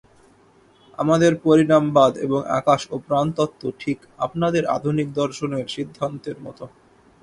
আমাদের 0.97 1.31
পরিণামবাদ 1.43 2.13
এবং 2.17 2.39
আকাশ 2.59 2.81
ও 2.91 3.05
প্রাণতত্ত্ব 3.07 3.63
ঠিক 3.79 3.97
আপনাদের 4.17 4.63
আধুনিক 4.77 5.07
দর্শনের 5.13 5.65
সিদ্ধান্তের 5.67 6.37
মত। 6.41 6.59